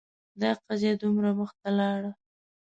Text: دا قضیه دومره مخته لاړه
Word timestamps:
دا 0.41 0.51
قضیه 0.65 0.93
دومره 1.01 1.29
مخته 1.39 1.69
لاړه 1.79 2.11